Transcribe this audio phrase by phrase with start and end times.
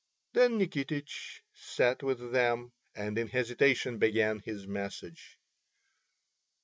[0.33, 5.37] Then Nikitich sat with them, and in hesitation began his message.